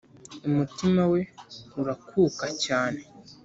umutima 0.47 1.01
we 1.13 1.21
urakuka 1.81 2.45
cyane 2.63 3.01